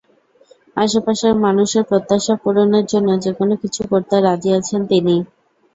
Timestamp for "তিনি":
4.91-5.15